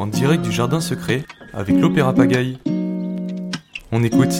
en 0.00 0.06
direct 0.06 0.42
du 0.42 0.50
jardin 0.50 0.80
secret 0.80 1.24
avec 1.52 1.76
l'Opéra 1.76 2.14
Pagaille. 2.14 2.56
On 3.92 4.02
écoute. 4.02 4.32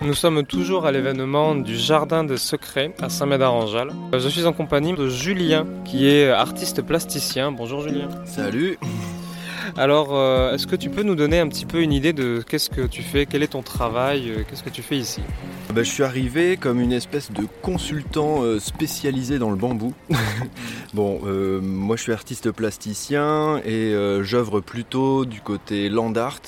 Nous 0.00 0.14
sommes 0.14 0.44
toujours 0.44 0.86
à 0.86 0.92
l'événement 0.92 1.54
du 1.54 1.76
Jardin 1.76 2.24
des 2.24 2.38
Secrets 2.38 2.94
à 3.02 3.10
Saint-Médard-en-Jalles. 3.10 3.92
Je 4.14 4.28
suis 4.30 4.46
en 4.46 4.54
compagnie 4.54 4.94
de 4.94 5.10
Julien, 5.10 5.66
qui 5.84 6.08
est 6.08 6.30
artiste 6.30 6.80
plasticien. 6.80 7.52
Bonjour 7.52 7.82
Julien. 7.82 8.08
Salut 8.24 8.78
Alors, 9.76 10.16
euh, 10.16 10.54
est-ce 10.54 10.66
que 10.66 10.76
tu 10.76 10.88
peux 10.88 11.02
nous 11.02 11.14
donner 11.14 11.38
un 11.38 11.48
petit 11.48 11.66
peu 11.66 11.82
une 11.82 11.92
idée 11.92 12.14
de 12.14 12.42
qu'est-ce 12.48 12.70
que 12.70 12.86
tu 12.86 13.02
fais, 13.02 13.26
quel 13.26 13.42
est 13.42 13.52
ton 13.52 13.62
travail, 13.62 14.30
euh, 14.30 14.42
qu'est-ce 14.48 14.62
que 14.62 14.70
tu 14.70 14.82
fais 14.82 14.96
ici? 14.96 15.20
Bah, 15.72 15.82
Je 15.82 15.90
suis 15.90 16.02
arrivé 16.02 16.56
comme 16.56 16.80
une 16.80 16.92
espèce 16.92 17.30
de 17.30 17.46
consultant 17.62 18.42
euh, 18.42 18.58
spécialisé 18.58 19.38
dans 19.38 19.50
le 19.50 19.56
bambou. 19.56 19.94
bon, 20.94 21.20
moi 21.62 21.96
je 21.96 22.02
suis 22.02 22.12
artiste 22.12 22.50
plasticien 22.50 23.60
et 23.64 23.94
j'œuvre 24.22 24.60
plutôt 24.60 25.24
du 25.24 25.40
côté 25.40 25.88
land 25.88 26.14
art. 26.14 26.40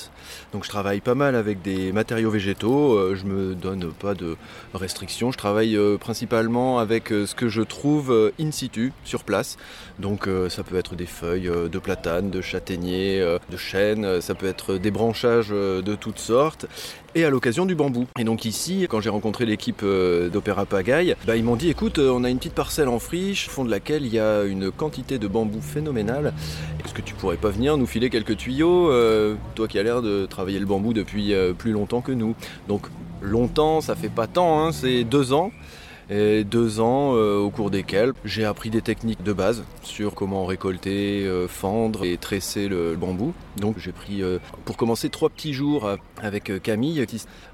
Donc 0.52 0.64
je 0.64 0.68
travaille 0.68 1.00
pas 1.00 1.14
mal 1.14 1.34
avec 1.34 1.62
des 1.62 1.92
matériaux 1.92 2.30
végétaux, 2.30 3.14
je 3.14 3.24
me 3.24 3.54
donne 3.54 3.92
pas 3.92 4.14
de 4.14 4.36
restrictions, 4.72 5.32
je 5.32 5.38
travaille 5.38 5.78
principalement 5.98 6.78
avec 6.78 7.08
ce 7.08 7.34
que 7.34 7.48
je 7.48 7.62
trouve 7.62 8.32
in 8.40 8.50
situ, 8.50 8.92
sur 9.04 9.24
place. 9.24 9.56
Donc 9.98 10.28
ça 10.48 10.62
peut 10.62 10.76
être 10.76 10.94
des 10.94 11.06
feuilles 11.06 11.50
de 11.70 11.78
platane, 11.78 12.30
de 12.30 12.40
châtaignier, 12.40 13.20
euh, 13.20 13.38
de 13.50 13.56
chêne, 13.56 14.04
euh, 14.04 14.20
ça 14.20 14.34
peut 14.34 14.46
être 14.46 14.76
des 14.76 14.90
branchages 14.90 15.48
euh, 15.50 15.82
de 15.82 15.94
toutes 15.94 16.18
sortes 16.18 16.66
et 17.14 17.24
à 17.24 17.30
l'occasion 17.30 17.66
du 17.66 17.74
bambou. 17.74 18.06
Et 18.18 18.24
donc 18.24 18.44
ici, 18.44 18.86
quand 18.88 19.00
j'ai 19.00 19.10
rencontré 19.14 19.46
l'équipe 19.46 19.84
d'Opéra 19.84 20.66
Pagaille, 20.66 21.16
bah, 21.26 21.36
ils 21.36 21.44
m'ont 21.44 21.56
dit 21.56 21.70
écoute, 21.70 21.98
on 21.98 22.24
a 22.24 22.30
une 22.30 22.38
petite 22.38 22.54
parcelle 22.54 22.88
en 22.88 22.98
friche, 22.98 23.48
au 23.48 23.50
fond 23.50 23.64
de 23.64 23.70
laquelle 23.70 24.04
il 24.04 24.12
y 24.12 24.18
a 24.18 24.42
une 24.42 24.70
quantité 24.70 25.18
de 25.18 25.26
bambou 25.26 25.60
phénoménale. 25.60 26.34
Est-ce 26.84 26.92
que 26.92 27.00
tu 27.00 27.14
pourrais 27.14 27.36
pas 27.36 27.50
venir 27.50 27.76
nous 27.76 27.86
filer 27.86 28.10
quelques 28.10 28.36
tuyaux, 28.36 28.90
toi 29.54 29.68
qui 29.68 29.78
as 29.78 29.82
l'air 29.82 30.02
de 30.02 30.26
travailler 30.26 30.58
le 30.58 30.66
bambou 30.66 30.92
depuis 30.92 31.32
plus 31.56 31.72
longtemps 31.72 32.00
que 32.00 32.12
nous? 32.12 32.34
Donc 32.68 32.88
longtemps, 33.22 33.80
ça 33.80 33.94
fait 33.94 34.08
pas 34.08 34.26
tant, 34.26 34.60
hein, 34.60 34.72
c'est 34.72 35.04
deux 35.04 35.32
ans 35.32 35.50
et 36.10 36.44
deux 36.44 36.80
ans 36.80 37.14
euh, 37.14 37.38
au 37.38 37.50
cours 37.50 37.70
desquels 37.70 38.12
j'ai 38.24 38.44
appris 38.44 38.70
des 38.70 38.82
techniques 38.82 39.22
de 39.22 39.32
base 39.32 39.64
sur 39.82 40.14
comment 40.14 40.44
récolter, 40.44 41.24
euh, 41.24 41.48
fendre 41.48 42.04
et 42.04 42.16
tresser 42.16 42.68
le, 42.68 42.96
bambou. 42.96 43.34
Donc 43.56 43.78
j'ai 43.78 43.92
pris 43.92 44.22
euh, 44.22 44.38
pour 44.64 44.76
commencer 44.76 45.08
trois 45.08 45.30
petits 45.30 45.52
jours 45.52 45.90
avec 46.22 46.62
Camille, 46.62 47.04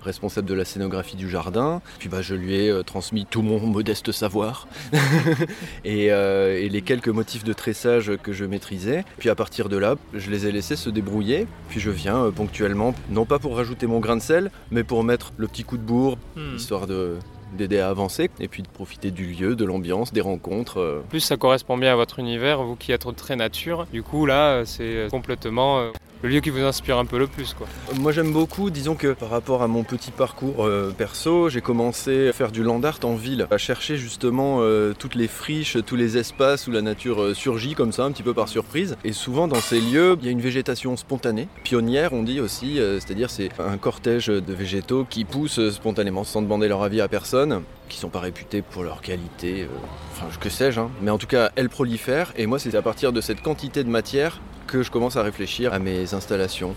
responsable 0.03 0.49
de 0.49 0.55
la 0.55 0.65
scénographie 0.65 1.17
du 1.17 1.29
jardin. 1.29 1.81
Puis 1.99 2.09
bah, 2.09 2.23
je 2.23 2.35
lui 2.35 2.55
ai 2.55 2.83
transmis 2.85 3.27
tout 3.27 3.43
mon 3.43 3.61
modeste 3.67 4.13
savoir 4.13 4.69
et, 5.85 6.07
et, 6.07 6.69
les 6.69 6.83
quelques 6.83 7.09
motifs 7.09 7.45
de 7.45 7.53
tressage 7.53 8.13
que 8.23 8.33
je 8.33 8.45
maîtrisais. 8.45 9.05
Puis 9.19 9.29
à 9.29 9.35
partir 9.35 9.69
de 9.69 9.77
là, 9.77 9.97
je 10.15 10.31
les 10.31 10.47
ai 10.47 10.53
laissés 10.53 10.77
se 10.77 10.91
débrouiller. 10.91 11.47
Puis 11.69 11.81
je 11.81 11.91
viens 11.91 12.31
ponctuellement, 12.31 12.95
non 13.11 13.25
pas 13.25 13.39
pour 13.39 13.57
rajouter 13.57 13.87
mon 13.87 14.01
grain 14.01 14.17
de 14.17 14.23
sel, 14.23 14.51
mais 14.71 14.85
pour 14.85 15.05
mettre 15.05 15.33
le 15.37 15.47
petit 15.47 15.65
coup 15.65 15.77
de 15.77 15.83
bourre, 15.83 16.19
hmm. 16.37 16.57
histoire 16.57 16.87
de 16.87 17.19
d'aider 17.57 17.81
à 17.81 17.89
avancer 17.89 18.31
et 18.41 18.49
puis 18.49 18.63
de 18.63 18.69
profiter 18.69 19.11
du 19.11 19.27
lieu, 19.27 19.57
de 19.57 19.65
l'ambiance, 19.65 20.13
des 20.13 20.21
rencontres. 20.21 20.81
Euh. 20.81 21.05
plus, 21.09 21.21
ça 21.21 21.37
correspond 21.37 21.77
bien 21.77 21.93
à 21.93 21.97
votre 21.97 22.19
univers, 22.19 22.63
vous 22.63 22.77
qui 22.77 22.93
êtes 22.93 23.07
très 23.17 23.37
nature. 23.37 23.87
Du 23.93 24.03
coup, 24.03 24.27
là, 24.27 24.65
c'est 24.65 25.09
complètement 25.11 25.81
euh, 25.81 25.91
le 26.23 26.29
lieu 26.29 26.41
qui 26.41 26.51
vous 26.51 26.61
inspire 26.61 26.99
un 26.99 27.07
peu 27.07 27.19
le 27.19 27.27
plus 27.27 27.55
quoi. 27.55 27.67
Moi 27.97 28.13
j'aime 28.13 28.33
beaucoup, 28.33 28.71
disons 28.71 28.95
que 28.95 29.13
par 29.13 29.31
rapport 29.31 29.63
à 29.63 29.69
mon 29.69 29.85
petit 29.85 30.11
parcours 30.11 30.67
euh, 30.67 30.93
perso, 30.97 31.49
j'ai 31.49 31.61
commencé 31.61 32.29
à 32.29 32.33
faire 32.33 32.53
du 32.53 32.63
land 32.63 32.83
art 32.83 32.99
en 33.05 33.15
ville, 33.15 33.47
à 33.51 33.59
chercher 33.59 33.97
justement 33.97 34.59
euh, 34.61 34.93
toutes 34.99 35.15
les 35.15 35.29
friches, 35.29 35.79
tous 35.85 35.97
les 35.97 36.19
espaces 36.19 36.67
où 36.67 36.71
la 36.71 36.83
nature 36.83 37.23
euh, 37.23 37.35
surgit 37.35 37.75
comme 37.75 37.93
ça, 37.93 38.05
un 38.05 38.13
petit 38.13 38.23
peu 38.23 38.35
par 38.35 38.49
surprise. 38.49 38.97
Et 39.05 39.13
souvent 39.13 39.49
dans 39.49 39.61
ces 39.61 39.81
lieux, 39.81 40.17
il 40.21 40.27
y 40.27 40.29
a 40.29 40.33
une 40.33 40.41
végétation 40.41 40.97
spontanée, 40.97 41.49
pionnière 41.65 42.13
on 42.13 42.23
dit 42.23 42.41
aussi, 42.41 42.79
c'est-à-dire 42.99 43.31
c'est 43.31 43.51
un 43.59 43.79
cortège 43.79 44.27
de 44.27 44.53
végétaux 44.53 45.07
qui 45.09 45.25
poussent 45.25 45.71
spontanément 45.71 46.25
sans 46.25 46.43
demander 46.43 46.69
leur 46.69 46.83
avis 46.83 47.01
à 47.01 47.09
personne, 47.09 47.63
qui 47.89 47.99
sont 47.99 48.09
pas 48.09 48.21
réputés 48.21 48.63
pour 48.63 48.83
leur 48.83 49.01
qualité, 49.01 49.67
enfin 50.13 50.27
que 50.39 50.49
sais-je, 50.49 50.81
hein. 50.81 50.91
mais 51.01 51.11
en 51.11 51.19
tout 51.19 51.27
cas 51.27 51.51
elles 51.57 51.69
prolifèrent. 51.69 52.33
Et 52.37 52.47
moi 52.47 52.59
c'est 52.59 52.75
à 52.75 52.83
partir 52.83 53.13
de 53.13 53.21
cette 53.21 53.43
quantité 53.43 53.85
de 53.85 53.89
matière 53.89 54.41
que 54.71 54.85
je 54.85 54.91
commence 54.91 55.17
à 55.17 55.23
réfléchir 55.25 55.75
à 55.75 55.81
mes 55.81 56.15
installations. 56.15 56.77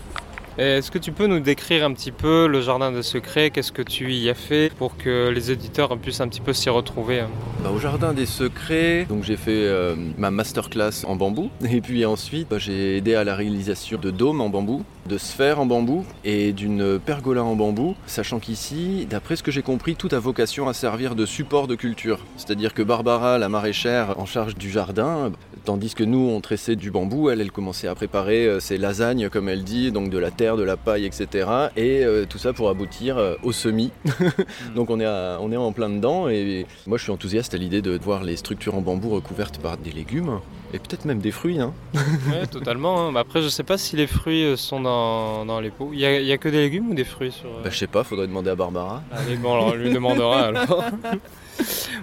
Est-ce 0.58 0.90
que 0.90 0.98
tu 0.98 1.10
peux 1.10 1.26
nous 1.26 1.40
décrire 1.40 1.84
un 1.84 1.92
petit 1.92 2.12
peu 2.12 2.46
le 2.46 2.60
jardin 2.60 2.92
de 2.92 3.02
secrets? 3.02 3.50
Qu'est-ce 3.50 3.72
que 3.72 3.82
tu 3.82 4.12
y 4.12 4.30
as 4.30 4.34
fait 4.34 4.72
pour 4.72 4.96
que 4.96 5.28
les 5.28 5.50
éditeurs 5.50 5.96
puissent 5.98 6.20
un 6.20 6.28
petit 6.28 6.40
peu 6.40 6.52
s'y 6.52 6.70
retrouver? 6.70 7.22
Bah, 7.62 7.70
Au 7.70 7.78
jardin 7.78 8.12
des 8.12 8.26
secrets, 8.26 9.04
donc 9.08 9.24
j'ai 9.24 9.36
fait 9.36 9.50
euh, 9.50 9.96
ma 10.16 10.30
masterclass 10.30 11.04
en 11.06 11.16
bambou. 11.16 11.50
Et 11.70 11.80
puis 11.80 12.04
ensuite 12.04 12.48
bah, 12.48 12.58
j'ai 12.58 12.96
aidé 12.96 13.14
à 13.14 13.24
la 13.24 13.34
réalisation 13.34 13.98
de 13.98 14.10
dômes 14.10 14.40
en 14.40 14.48
bambou, 14.48 14.84
de 15.06 15.18
sphères 15.18 15.60
en 15.60 15.66
bambou 15.66 16.04
et 16.24 16.52
d'une 16.52 16.98
pergola 16.98 17.44
en 17.44 17.56
bambou, 17.56 17.94
sachant 18.06 18.38
qu'ici, 18.38 19.06
d'après 19.08 19.36
ce 19.36 19.42
que 19.42 19.50
j'ai 19.50 19.62
compris, 19.62 19.96
tout 19.96 20.08
a 20.12 20.18
vocation 20.18 20.68
à 20.68 20.72
servir 20.72 21.14
de 21.14 21.26
support 21.26 21.66
de 21.66 21.74
culture. 21.74 22.20
C'est-à-dire 22.36 22.74
que 22.74 22.82
Barbara, 22.82 23.38
la 23.38 23.48
maraîchère 23.48 24.18
en 24.18 24.26
charge 24.26 24.56
du 24.56 24.70
jardin, 24.70 25.32
tandis 25.64 25.94
que 25.94 26.04
nous 26.04 26.30
on 26.30 26.40
tressait 26.40 26.76
du 26.76 26.90
bambou, 26.90 27.30
elle 27.30 27.40
elle 27.40 27.52
commençait 27.52 27.88
à 27.88 27.94
préparer 27.94 28.46
euh, 28.46 28.60
ses 28.60 28.78
lasagnes 28.78 29.28
comme 29.28 29.48
elle 29.48 29.64
dit, 29.64 29.92
donc 29.92 30.10
de 30.10 30.18
la 30.18 30.30
terre 30.30 30.56
de 30.56 30.62
la 30.62 30.76
paille, 30.76 31.04
etc. 31.04 31.48
Et 31.76 32.04
euh, 32.04 32.24
tout 32.28 32.38
ça 32.38 32.52
pour 32.52 32.68
aboutir 32.68 33.18
euh, 33.18 33.34
au 33.42 33.52
semis. 33.52 33.90
Donc 34.74 34.90
on 34.90 35.00
est, 35.00 35.06
on 35.06 35.52
est 35.52 35.56
en 35.56 35.72
plein 35.72 35.88
dedans 35.88 36.28
et 36.28 36.66
moi 36.86 36.98
je 36.98 37.04
suis 37.04 37.12
enthousiaste 37.12 37.54
à 37.54 37.58
l'idée 37.58 37.82
de 37.82 37.98
voir 38.02 38.22
les 38.22 38.36
structures 38.36 38.74
en 38.74 38.80
bambou 38.80 39.10
recouvertes 39.10 39.58
par 39.58 39.76
des 39.76 39.92
légumes 39.92 40.40
et 40.74 40.78
peut-être 40.80 41.04
même 41.04 41.20
des 41.20 41.30
fruits. 41.30 41.60
Hein. 41.60 41.72
oui, 41.94 42.48
totalement. 42.50 43.06
Hein. 43.06 43.16
Après, 43.16 43.40
je 43.40 43.48
sais 43.48 43.62
pas 43.62 43.78
si 43.78 43.94
les 43.94 44.08
fruits 44.08 44.44
euh, 44.44 44.56
sont 44.56 44.80
dans, 44.80 45.60
les 45.60 45.70
pots. 45.70 45.90
Il 45.92 46.00
y, 46.00 46.32
a, 46.32 46.38
que 46.38 46.48
des 46.48 46.58
légumes 46.58 46.90
ou 46.90 46.94
des 46.94 47.04
fruits 47.04 47.30
sur... 47.30 47.48
Bah, 47.62 47.70
je 47.70 47.78
sais 47.78 47.86
pas, 47.86 48.02
faudrait 48.02 48.26
demander 48.26 48.50
à 48.50 48.56
Barbara. 48.56 49.00
Allez, 49.12 49.36
bon, 49.36 49.52
alors 49.52 49.66
on 49.68 49.74
lui 49.74 49.92
demandera 49.92 50.40
alors. 50.48 50.84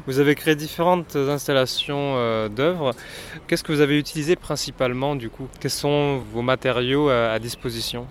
Vous 0.07 0.19
avez 0.19 0.35
créé 0.35 0.55
différentes 0.55 1.17
installations 1.17 2.15
euh, 2.15 2.47
d'œuvres. 2.47 2.95
Qu'est-ce 3.47 3.63
que 3.63 3.73
vous 3.73 3.81
avez 3.81 3.99
utilisé 3.99 4.37
principalement 4.37 5.17
du 5.17 5.29
coup? 5.29 5.49
Quels 5.59 5.69
sont 5.69 6.21
vos 6.31 6.41
matériaux 6.41 7.09
à, 7.09 7.37
disposition? 7.39 8.07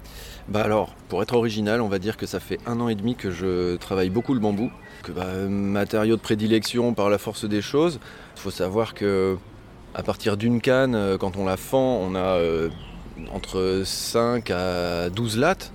Bah 0.49 0.63
alors, 0.63 0.95
pour 1.09 1.23
être 1.23 1.35
original, 1.35 1.81
on 1.81 1.89
va 1.89 1.99
dire 1.99 2.19
que 2.19 2.27
ça 2.27 2.39
fait 2.39 2.59
un 2.67 2.81
an 2.81 2.91
et 2.91 2.95
demi 2.95 3.15
que 3.15 3.31
je 3.31 3.77
travaille 3.77 4.11
beaucoup 4.11 4.35
le 4.35 4.41
bambou. 4.41 4.71
Que 5.03 5.13
bah, 5.13 5.25
matériau 5.49 6.17
de 6.17 6.21
prédilection 6.21 6.93
par 6.93 7.09
la 7.09 7.17
force 7.17 7.47
des 7.47 7.63
choses. 7.63 7.99
Il 8.37 8.41
faut 8.41 8.51
savoir 8.51 8.93
que 8.93 9.39
à 9.95 10.03
partir 10.03 10.37
d'une 10.37 10.61
canne, 10.61 10.95
euh, 10.95 11.19
quand 11.19 11.37
on 11.37 11.45
la 11.45 11.57
fend, 11.57 12.01
on 12.03 12.15
a 12.15 12.19
euh, 12.19 12.69
entre 13.35 13.83
5 13.85 14.51
à 14.51 15.11
12 15.11 15.39
lattes 15.39 15.73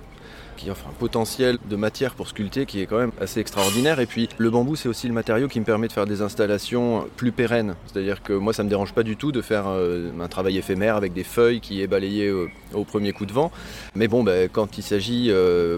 qui 0.56 0.70
offre 0.70 0.86
un 0.88 0.94
potentiel 0.94 1.58
de 1.68 1.76
matière 1.76 2.14
pour 2.14 2.28
sculpter 2.28 2.64
qui 2.64 2.80
est 2.80 2.86
quand 2.86 2.96
même 2.96 3.12
assez 3.20 3.40
extraordinaire. 3.40 4.00
Et 4.00 4.06
puis 4.06 4.30
le 4.38 4.48
bambou, 4.48 4.74
c'est 4.74 4.88
aussi 4.88 5.06
le 5.06 5.12
matériau 5.12 5.48
qui 5.48 5.60
me 5.60 5.66
permet 5.66 5.86
de 5.86 5.92
faire 5.92 6.06
des 6.06 6.22
installations 6.22 7.06
plus 7.16 7.30
pérennes. 7.30 7.74
C'est-à-dire 7.84 8.22
que 8.22 8.32
moi, 8.32 8.54
ça 8.54 8.64
me 8.64 8.70
dérange 8.70 8.94
pas 8.94 9.02
du 9.02 9.16
tout 9.16 9.32
de 9.32 9.42
faire 9.42 9.64
euh, 9.66 10.10
un 10.18 10.28
travail 10.28 10.56
éphémère 10.56 10.96
avec 10.96 11.12
des 11.12 11.24
feuilles 11.24 11.60
qui 11.60 11.82
est 11.82 11.86
balayé 11.86 12.32
au, 12.72 12.84
premier 12.84 13.12
coup 13.12 13.26
de 13.26 13.34
vent. 13.34 13.52
Mais 13.94 14.08
bon, 14.08 14.24
ben, 14.24 14.48
quand 14.50 14.78
il 14.78 14.82
s'agit 14.82 15.30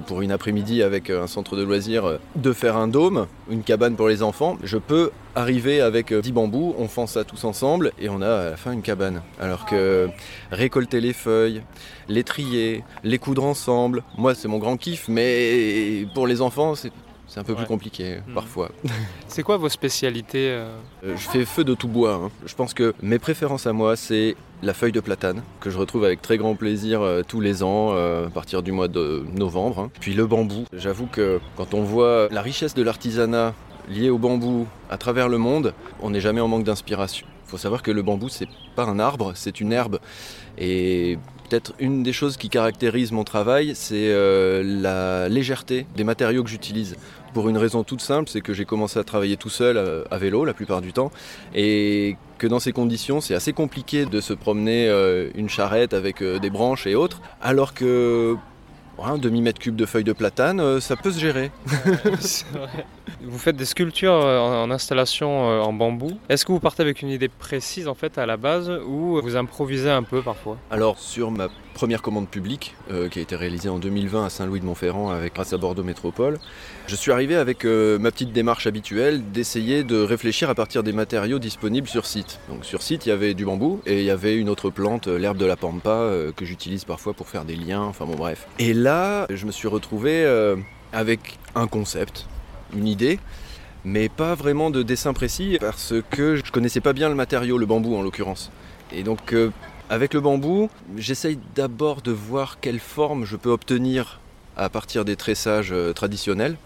pour 0.06 0.22
une 0.22 0.30
après-midi 0.30 0.84
avec 0.84 1.10
un 1.10 1.26
centre 1.26 1.56
de 1.56 1.64
loisirs 1.64 2.18
de 2.36 2.52
faire 2.52 2.76
un 2.76 2.86
dôme, 2.86 3.26
une 3.50 3.64
cabane 3.64 3.96
pour 3.96 4.08
les 4.08 4.22
enfants, 4.22 4.58
je 4.62 4.78
peux 4.78 5.10
arriver 5.38 5.80
avec 5.80 6.12
10 6.12 6.32
bambous, 6.32 6.74
on 6.78 6.88
fend 6.88 7.06
ça 7.06 7.24
tous 7.24 7.44
ensemble 7.44 7.92
et 7.98 8.08
on 8.08 8.20
a 8.20 8.28
à 8.28 8.50
la 8.50 8.56
fin 8.56 8.72
une 8.72 8.82
cabane. 8.82 9.22
Alors 9.40 9.66
que 9.66 10.08
récolter 10.50 11.00
les 11.00 11.12
feuilles, 11.12 11.62
les 12.08 12.24
trier, 12.24 12.82
les 13.04 13.18
coudre 13.18 13.44
ensemble, 13.44 14.02
moi 14.16 14.34
c'est 14.34 14.48
mon 14.48 14.58
grand 14.58 14.76
kiff, 14.76 15.06
mais 15.08 16.06
pour 16.14 16.26
les 16.26 16.40
enfants 16.40 16.74
c'est 16.74 16.90
un 17.36 17.44
peu 17.44 17.54
plus 17.54 17.66
compliqué 17.66 18.16
hmm. 18.26 18.34
parfois. 18.34 18.70
C'est 19.28 19.42
quoi 19.42 19.58
vos 19.58 19.68
spécialités 19.68 20.48
euh 20.50 20.66
euh, 21.04 21.14
Je 21.16 21.28
fais 21.28 21.44
feu 21.44 21.62
de 21.62 21.74
tout 21.74 21.86
bois. 21.86 22.14
Hein. 22.14 22.30
Je 22.46 22.54
pense 22.54 22.74
que 22.74 22.94
mes 23.02 23.18
préférences 23.18 23.66
à 23.66 23.72
moi, 23.72 23.94
c'est 23.96 24.34
la 24.62 24.72
feuille 24.72 24.92
de 24.92 25.00
platane, 25.00 25.42
que 25.60 25.68
je 25.70 25.78
retrouve 25.78 26.04
avec 26.04 26.22
très 26.22 26.38
grand 26.38 26.56
plaisir 26.56 27.02
euh, 27.02 27.22
tous 27.22 27.40
les 27.40 27.62
ans, 27.62 27.92
à 27.92 28.30
partir 28.30 28.62
du 28.62 28.72
mois 28.72 28.88
de 28.88 29.24
novembre. 29.36 29.78
Hein. 29.78 29.90
Puis 30.00 30.14
le 30.14 30.26
bambou. 30.26 30.64
J'avoue 30.72 31.06
que 31.06 31.38
quand 31.56 31.74
on 31.74 31.82
voit 31.82 32.28
la 32.32 32.42
richesse 32.42 32.74
de 32.74 32.82
l'artisanat 32.82 33.54
lié 33.88 34.10
au 34.10 34.18
bambou 34.18 34.66
à 34.90 34.98
travers 34.98 35.28
le 35.28 35.38
monde, 35.38 35.74
on 36.00 36.10
n'est 36.10 36.20
jamais 36.20 36.40
en 36.40 36.48
manque 36.48 36.64
d'inspiration. 36.64 37.26
Il 37.46 37.50
faut 37.50 37.58
savoir 37.58 37.82
que 37.82 37.90
le 37.90 38.02
bambou, 38.02 38.28
c'est 38.28 38.48
pas 38.76 38.84
un 38.84 38.98
arbre, 38.98 39.32
c'est 39.34 39.60
une 39.60 39.72
herbe. 39.72 40.00
Et 40.58 41.18
peut-être 41.48 41.72
une 41.78 42.02
des 42.02 42.12
choses 42.12 42.36
qui 42.36 42.50
caractérise 42.50 43.10
mon 43.10 43.24
travail, 43.24 43.72
c'est 43.74 44.10
euh, 44.10 44.62
la 44.62 45.28
légèreté 45.28 45.86
des 45.96 46.04
matériaux 46.04 46.44
que 46.44 46.50
j'utilise. 46.50 46.96
Pour 47.32 47.48
une 47.48 47.56
raison 47.56 47.84
toute 47.84 48.00
simple, 48.00 48.28
c'est 48.28 48.40
que 48.40 48.52
j'ai 48.52 48.64
commencé 48.64 48.98
à 48.98 49.04
travailler 49.04 49.36
tout 49.36 49.48
seul 49.48 49.76
euh, 49.76 50.04
à 50.10 50.18
vélo 50.18 50.44
la 50.44 50.52
plupart 50.54 50.82
du 50.82 50.92
temps. 50.92 51.10
Et 51.54 52.16
que 52.36 52.46
dans 52.46 52.60
ces 52.60 52.72
conditions, 52.72 53.20
c'est 53.20 53.34
assez 53.34 53.52
compliqué 53.52 54.04
de 54.04 54.20
se 54.20 54.34
promener 54.34 54.88
euh, 54.88 55.30
une 55.34 55.48
charrette 55.48 55.94
avec 55.94 56.22
des 56.22 56.50
branches 56.50 56.86
et 56.86 56.94
autres. 56.94 57.20
Alors 57.40 57.72
que 57.72 58.36
un 59.04 59.18
demi-mètre 59.18 59.60
cube 59.60 59.76
de 59.76 59.86
feuilles 59.86 60.04
de 60.04 60.12
platane, 60.12 60.60
euh, 60.60 60.80
ça 60.80 60.96
peut 60.96 61.10
se 61.10 61.18
gérer. 61.18 61.50
Vous 63.22 63.38
faites 63.38 63.56
des 63.56 63.64
sculptures 63.64 64.12
euh, 64.12 64.38
en, 64.38 64.70
installation 64.70 65.50
euh, 65.50 65.60
en 65.60 65.72
bambou. 65.72 66.18
Est-ce 66.28 66.44
que 66.44 66.52
vous 66.52 66.60
partez 66.60 66.82
avec 66.82 67.02
une 67.02 67.08
idée 67.08 67.28
précise 67.28 67.88
en 67.88 67.94
fait 67.94 68.18
à 68.18 68.26
la 68.26 68.36
base 68.36 68.70
ou 68.86 69.20
vous 69.20 69.36
improvisez 69.36 69.90
un 69.90 70.02
peu 70.02 70.22
parfois? 70.22 70.58
Alors 70.70 70.98
sur 70.98 71.30
ma 71.30 71.48
première 71.78 72.02
commande 72.02 72.28
publique 72.28 72.74
qui 72.88 73.20
a 73.20 73.22
été 73.22 73.36
réalisée 73.36 73.68
en 73.68 73.78
2020 73.78 74.26
à 74.26 74.30
Saint-Louis 74.30 74.58
de 74.58 74.64
Montferrand 74.64 75.10
avec 75.10 75.34
grâce 75.34 75.52
à 75.52 75.58
Bordeaux 75.58 75.84
Métropole, 75.84 76.38
je 76.88 76.96
suis 76.96 77.12
arrivé 77.12 77.36
avec 77.36 77.64
ma 77.64 78.10
petite 78.10 78.32
démarche 78.32 78.66
habituelle 78.66 79.22
d'essayer 79.30 79.84
de 79.84 80.02
réfléchir 80.02 80.50
à 80.50 80.56
partir 80.56 80.82
des 80.82 80.92
matériaux 80.92 81.38
disponibles 81.38 81.86
sur 81.86 82.04
site. 82.04 82.40
Donc 82.48 82.64
sur 82.64 82.82
site 82.82 83.06
il 83.06 83.10
y 83.10 83.12
avait 83.12 83.32
du 83.34 83.44
bambou 83.44 83.80
et 83.86 84.00
il 84.00 84.04
y 84.04 84.10
avait 84.10 84.36
une 84.36 84.48
autre 84.48 84.70
plante, 84.70 85.06
l'herbe 85.06 85.36
de 85.36 85.46
la 85.46 85.54
pampa 85.54 86.10
que 86.34 86.44
j'utilise 86.44 86.84
parfois 86.84 87.14
pour 87.14 87.28
faire 87.28 87.44
des 87.44 87.54
liens. 87.54 87.82
Enfin 87.82 88.06
bon 88.06 88.16
bref. 88.16 88.48
Et 88.58 88.74
là 88.74 89.28
je 89.30 89.46
me 89.46 89.52
suis 89.52 89.68
retrouvé 89.68 90.26
avec 90.92 91.38
un 91.54 91.68
concept 91.68 92.26
une 92.74 92.86
idée, 92.86 93.18
mais 93.84 94.08
pas 94.08 94.34
vraiment 94.34 94.70
de 94.70 94.82
dessin 94.82 95.12
précis 95.12 95.58
parce 95.60 95.94
que 96.10 96.36
je 96.36 96.50
connaissais 96.50 96.80
pas 96.80 96.92
bien 96.92 97.08
le 97.08 97.14
matériau, 97.14 97.58
le 97.58 97.66
bambou 97.66 97.96
en 97.96 98.02
l'occurrence. 98.02 98.50
Et 98.92 99.02
donc 99.02 99.32
euh, 99.32 99.50
avec 99.90 100.14
le 100.14 100.20
bambou, 100.20 100.68
j'essaye 100.96 101.38
d'abord 101.54 102.02
de 102.02 102.12
voir 102.12 102.60
quelle 102.60 102.78
forme 102.78 103.24
je 103.24 103.36
peux 103.36 103.50
obtenir 103.50 104.20
à 104.56 104.68
partir 104.68 105.04
des 105.04 105.16
tressages 105.16 105.72
euh, 105.72 105.92
traditionnels. 105.92 106.56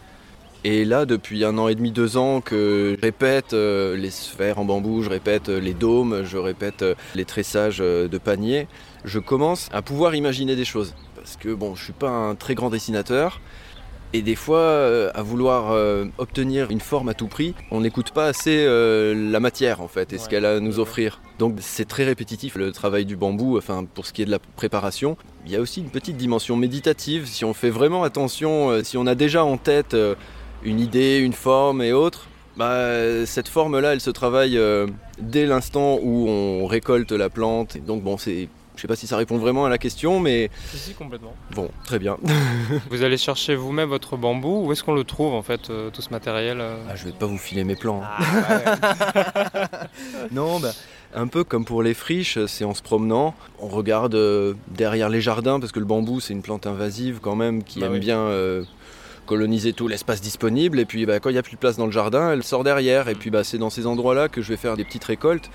Et 0.65 0.85
là, 0.85 1.07
depuis 1.07 1.45
un 1.45 1.59
an 1.59 1.69
et 1.69 1.75
demi, 1.75 1.91
deux 1.91 2.17
ans, 2.17 2.41
que 2.41 2.97
je 2.97 3.03
répète 3.05 3.53
euh, 3.53 3.97
les 3.97 4.11
sphères 4.11 4.59
en 4.59 4.65
bambou, 4.65 5.03
je 5.03 5.11
répète 5.11 5.49
les 5.49 5.75
dômes, 5.75 6.23
je 6.25 6.37
répète 6.37 6.85
les 7.15 7.25
tressages 7.25 7.79
de 7.79 8.19
paniers, 8.19 8.69
je 9.05 9.19
commence 9.19 9.69
à 9.73 9.83
pouvoir 9.83 10.15
imaginer 10.15 10.55
des 10.55 10.65
choses. 10.65 10.95
Parce 11.17 11.37
que 11.37 11.53
bon, 11.53 11.75
je 11.75 11.85
suis 11.85 11.93
pas 11.93 12.11
un 12.11 12.35
très 12.35 12.55
grand 12.55 12.71
dessinateur, 12.71 13.41
et 14.15 14.23
des 14.23 14.35
fois, 14.35 14.59
euh, 14.59 15.11
à 15.15 15.23
vouloir 15.23 15.73
euh, 15.73 16.05
obtenir 16.19 16.71
une 16.71 16.81
forme 16.81 17.09
à 17.09 17.15
tout 17.15 17.29
prix, 17.29 17.55
on 17.71 17.81
n'écoute 17.81 18.11
pas 18.11 18.27
assez 18.27 18.65
euh, 18.67 19.15
la 19.31 19.41
matière 19.41 19.81
en 19.81 19.89
fait 19.89 20.13
et 20.13 20.19
ce 20.19 20.29
qu'elle 20.29 20.45
a 20.45 20.57
à 20.57 20.61
nous 20.61 20.79
offrir. 20.79 21.21
Donc 21.39 21.57
c'est 21.61 21.89
très 21.89 22.05
répétitif 22.05 22.57
le 22.57 22.73
travail 22.73 23.07
du 23.07 23.17
bambou, 23.17 23.57
enfin 23.57 23.87
pour 23.95 24.07
ce 24.07 24.13
qui 24.13 24.23
est 24.23 24.27
de 24.27 24.31
la 24.31 24.39
préparation. 24.39 25.17
Il 25.47 25.53
y 25.53 25.57
a 25.57 25.61
aussi 25.61 25.81
une 25.81 25.91
petite 25.91 26.17
dimension 26.17 26.57
méditative, 26.57 27.27
si 27.27 27.45
on 27.45 27.55
fait 27.55 27.71
vraiment 27.71 28.05
attention, 28.05 28.85
si 28.85 28.97
on 28.99 29.07
a 29.07 29.15
déjà 29.15 29.45
en 29.45 29.57
tête 29.57 29.97
une 30.63 30.79
idée, 30.79 31.19
une 31.19 31.33
forme 31.33 31.83
et 31.83 31.93
autres, 31.93 32.29
bah, 32.57 33.27
cette 33.27 33.49
forme-là, 33.49 33.95
elle 33.95 34.01
se 34.01 34.11
travaille 34.11 34.61
dès 35.19 35.47
l'instant 35.47 35.99
où 36.03 36.29
on 36.29 36.67
récolte 36.67 37.13
la 37.13 37.31
plante. 37.31 37.79
donc 37.79 38.03
bon, 38.03 38.19
c'est 38.19 38.49
sais 38.83 38.89
pas 38.89 38.97
si 38.97 39.07
ça 39.07 39.17
répond 39.17 39.39
vraiment 39.39 39.65
à 39.65 39.69
la 39.69 39.79
question, 39.79 40.21
mais. 40.21 40.51
Si, 40.71 40.79
si, 40.79 40.95
complètement. 40.95 41.35
Bon, 41.55 41.71
très 41.85 41.99
bien. 41.99 42.19
vous 42.91 43.03
allez 43.03 43.17
chercher 43.17 43.55
vous-même 43.55 43.89
votre 43.89 44.17
bambou 44.17 44.67
Où 44.67 44.73
est-ce 44.73 44.83
qu'on 44.83 44.95
le 44.95 45.05
trouve 45.05 45.35
en 45.35 45.43
fait, 45.43 45.71
euh, 45.71 45.91
tout 45.91 46.03
ce 46.03 46.11
matériel 46.11 46.59
euh 46.61 46.77
ah, 46.89 46.97
Je 46.97 47.05
vais 47.05 47.13
pas 47.13 47.27
vous 47.27 47.39
filer 47.39 47.65
mes 47.65 47.77
plans. 47.77 48.03
Ah, 48.03 49.79
non, 50.33 50.59
bah, 50.59 50.73
un 51.15 51.29
peu 51.29 51.45
comme 51.45 51.65
pour 51.65 51.83
les 51.83 51.95
friches, 51.95 52.45
c'est 52.47 52.65
en 52.65 52.75
se 52.75 52.83
promenant. 52.83 53.35
On 53.61 53.69
regarde 53.69 54.15
euh, 54.15 54.55
derrière 54.69 55.09
les 55.09 55.21
jardins, 55.21 55.61
parce 55.61 55.73
que 55.73 55.81
le 55.81 55.87
bambou, 55.87 56.21
c'est 56.21 56.33
une 56.33 56.43
plante 56.43 56.67
invasive 56.67 57.21
quand 57.23 57.37
même 57.37 57.63
qui 57.63 57.81
bah 57.81 57.87
aime 57.87 57.99
bien. 57.99 58.29
coloniser 59.27 59.73
tout 59.73 59.87
l'espace 59.87 60.21
disponible 60.21 60.81
et 60.81 60.85
puis 60.85 61.07
bah, 61.07 61.21
quand 61.21 61.31
il 61.31 61.35
n'y 61.35 61.39
a 61.39 61.45
plus 61.45 61.55
de 61.55 61.61
place 61.61 61.77
dans 61.77 61.87
le 61.87 61.93
jardin 61.93 62.33
elle 62.33 62.43
sort 62.43 62.65
derrière 62.65 63.09
et 63.09 63.15
puis 63.15 63.31
bah, 63.31 63.45
c'est 63.45 63.57
dans 63.57 63.71
ces 63.71 63.87
endroits 63.87 64.17
là 64.17 64.29
que 64.29 64.43
je 64.43 64.49
vais 64.49 64.57
faire 64.57 64.77
des 64.77 64.85
petites 64.85 65.05
récoltes 65.05 65.49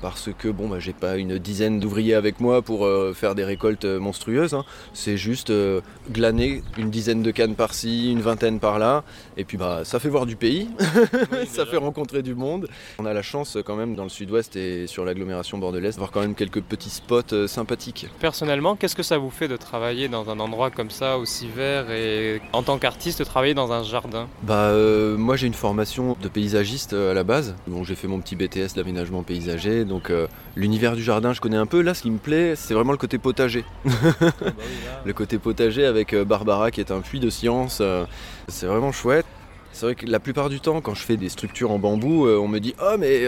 parce 0.00 0.30
que 0.36 0.48
bon 0.48 0.68
bah 0.68 0.78
j'ai 0.78 0.92
pas 0.92 1.16
une 1.16 1.38
dizaine 1.38 1.80
d'ouvriers 1.80 2.14
avec 2.14 2.40
moi 2.40 2.62
pour 2.62 2.84
euh, 2.84 3.12
faire 3.14 3.34
des 3.34 3.44
récoltes 3.44 3.84
euh, 3.84 3.98
monstrueuses. 3.98 4.54
Hein. 4.54 4.64
C'est 4.92 5.16
juste 5.16 5.50
euh, 5.50 5.80
glaner 6.10 6.62
une 6.78 6.90
dizaine 6.90 7.22
de 7.22 7.30
cannes 7.30 7.54
par-ci, 7.54 8.10
une 8.10 8.20
vingtaine 8.20 8.60
par-là, 8.60 9.04
et 9.36 9.44
puis 9.44 9.56
bah 9.56 9.82
ça 9.84 9.98
fait 9.98 10.08
voir 10.08 10.26
du 10.26 10.36
pays, 10.36 10.68
ça 11.48 11.66
fait 11.66 11.76
rencontrer 11.76 12.22
du 12.22 12.34
monde. 12.34 12.68
On 12.98 13.06
a 13.06 13.12
la 13.12 13.22
chance 13.22 13.58
quand 13.64 13.76
même 13.76 13.94
dans 13.94 14.04
le 14.04 14.08
sud-ouest 14.08 14.56
et 14.56 14.86
sur 14.86 15.04
l'agglomération 15.04 15.58
bordelaise 15.58 15.96
d'avoir 15.96 16.10
quand 16.10 16.20
même 16.20 16.34
quelques 16.34 16.62
petits 16.62 16.90
spots 16.90 17.46
sympathiques. 17.46 18.06
Personnellement, 18.20 18.76
qu'est-ce 18.76 18.96
que 18.96 19.02
ça 19.02 19.18
vous 19.18 19.30
fait 19.30 19.48
de 19.48 19.56
travailler 19.56 20.08
dans 20.08 20.30
un 20.30 20.40
endroit 20.40 20.70
comme 20.70 20.90
ça 20.90 21.18
aussi 21.18 21.48
vert 21.48 21.90
et 21.90 22.40
en 22.52 22.62
tant 22.62 22.78
qu'artiste 22.78 23.24
travailler 23.24 23.54
dans 23.54 23.72
un 23.72 23.82
jardin? 23.82 24.28
Bah 24.42 24.72
moi 25.16 25.36
j'ai 25.36 25.46
une 25.46 25.54
formation 25.54 26.16
de 26.20 26.28
paysagiste 26.28 26.92
à 26.92 27.14
la 27.14 27.24
base, 27.24 27.54
donc 27.66 27.84
j'ai 27.84 27.94
fait 27.94 28.08
mon 28.08 28.20
petit 28.20 28.36
BTS 28.36 28.74
d'aménagement 28.74 29.22
paysager 29.22 29.84
donc 29.90 30.08
euh, 30.08 30.28
l'univers 30.56 30.94
du 30.94 31.02
jardin, 31.02 31.32
je 31.34 31.40
connais 31.40 31.56
un 31.56 31.66
peu. 31.66 31.82
Là, 31.82 31.94
ce 31.94 32.02
qui 32.02 32.10
me 32.10 32.18
plaît, 32.18 32.54
c'est 32.54 32.74
vraiment 32.74 32.92
le 32.92 32.98
côté 32.98 33.18
potager. 33.18 33.64
Le 35.04 35.12
côté 35.12 35.38
potager 35.38 35.84
avec 35.84 36.12
euh, 36.12 36.24
Barbara 36.24 36.70
qui 36.70 36.80
est 36.80 36.92
un 36.92 37.00
puits 37.00 37.20
de 37.20 37.28
science. 37.28 37.78
Euh, 37.80 38.04
c'est 38.48 38.66
vraiment 38.66 38.92
chouette. 38.92 39.26
C'est 39.72 39.86
vrai 39.86 39.94
que 39.94 40.06
la 40.06 40.20
plupart 40.20 40.48
du 40.48 40.60
temps, 40.60 40.80
quand 40.80 40.94
je 40.94 41.02
fais 41.02 41.16
des 41.16 41.28
structures 41.28 41.70
en 41.70 41.78
bambou, 41.78 42.28
on 42.28 42.48
me 42.48 42.58
dit 42.58 42.74
Oh, 42.82 42.96
mais 42.98 43.24